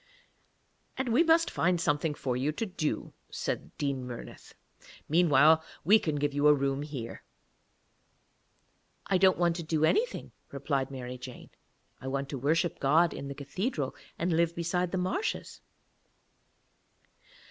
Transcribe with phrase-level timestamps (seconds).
[0.97, 4.55] 'And we must find something for you to do,' said Dean Murnith.
[5.07, 7.21] 'Meanwhile we can give you a room here.'
[9.05, 11.51] 'I don't want to do anything,' replied Mary Jane;
[12.01, 15.61] 'I want to worship God in the cathedral and live beside the marshes.'